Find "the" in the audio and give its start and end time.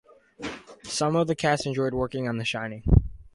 1.27-1.35, 2.39-2.43